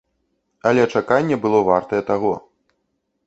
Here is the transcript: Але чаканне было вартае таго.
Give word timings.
Але 0.69 0.85
чаканне 0.93 1.35
было 1.45 1.59
вартае 1.69 2.01
таго. 2.09 2.31